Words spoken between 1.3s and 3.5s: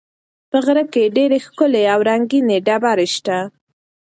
ښکلې او رنګینې ډبرې شته.